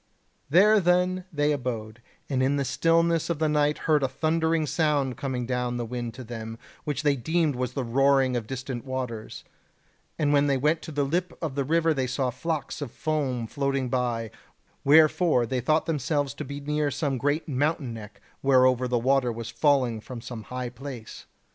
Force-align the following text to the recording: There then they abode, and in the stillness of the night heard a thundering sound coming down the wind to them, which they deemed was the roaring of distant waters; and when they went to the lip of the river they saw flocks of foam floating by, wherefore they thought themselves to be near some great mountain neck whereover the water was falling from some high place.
There 0.49 0.79
then 0.79 1.25
they 1.31 1.51
abode, 1.51 2.01
and 2.27 2.41
in 2.41 2.55
the 2.55 2.65
stillness 2.65 3.29
of 3.29 3.37
the 3.37 3.47
night 3.47 3.77
heard 3.85 4.01
a 4.01 4.07
thundering 4.07 4.65
sound 4.65 5.15
coming 5.15 5.45
down 5.45 5.77
the 5.77 5.85
wind 5.85 6.15
to 6.15 6.23
them, 6.23 6.57
which 6.85 7.03
they 7.03 7.15
deemed 7.15 7.55
was 7.55 7.73
the 7.73 7.83
roaring 7.83 8.35
of 8.35 8.47
distant 8.47 8.83
waters; 8.83 9.43
and 10.17 10.33
when 10.33 10.47
they 10.47 10.57
went 10.57 10.81
to 10.81 10.91
the 10.91 11.03
lip 11.03 11.37
of 11.39 11.53
the 11.53 11.63
river 11.63 11.93
they 11.93 12.07
saw 12.07 12.31
flocks 12.31 12.81
of 12.81 12.89
foam 12.91 13.45
floating 13.45 13.89
by, 13.89 14.31
wherefore 14.83 15.45
they 15.45 15.61
thought 15.61 15.85
themselves 15.85 16.33
to 16.33 16.43
be 16.45 16.59
near 16.59 16.89
some 16.89 17.19
great 17.19 17.47
mountain 17.47 17.93
neck 17.93 18.21
whereover 18.43 18.87
the 18.87 18.97
water 18.97 19.31
was 19.31 19.51
falling 19.51 20.01
from 20.01 20.19
some 20.19 20.45
high 20.45 20.69
place. 20.69 21.27